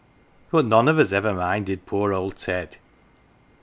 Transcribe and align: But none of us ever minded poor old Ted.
But 0.49 0.65
none 0.65 0.87
of 0.87 0.97
us 0.97 1.13
ever 1.13 1.31
minded 1.31 1.85
poor 1.85 2.11
old 2.11 2.35
Ted. 2.35 2.77